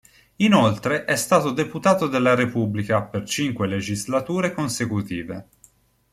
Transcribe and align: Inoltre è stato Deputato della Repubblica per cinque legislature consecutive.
Inoltre 0.37 1.05
è 1.05 1.15
stato 1.15 1.51
Deputato 1.51 2.07
della 2.07 2.33
Repubblica 2.33 3.03
per 3.03 3.23
cinque 3.27 3.67
legislature 3.67 4.51
consecutive. 4.51 5.47